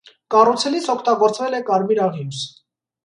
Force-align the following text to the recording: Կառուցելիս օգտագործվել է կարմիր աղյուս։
Կառուցելիս 0.35 0.87
օգտագործվել 0.95 1.59
է 1.59 1.63
կարմիր 1.71 2.03
աղյուս։ 2.07 2.41